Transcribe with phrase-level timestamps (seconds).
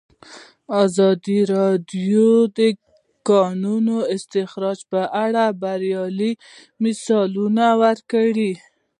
[0.83, 2.59] ازادي راډیو د د
[3.29, 6.39] کانونو استخراج په اړه د بریاوو
[6.83, 8.51] مثالونه ورکړي.